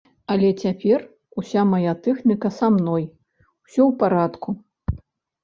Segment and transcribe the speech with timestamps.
[0.35, 1.03] Але цяпер
[1.41, 3.03] уся мая тэхніка са мной,
[3.65, 4.49] усё ў парадку.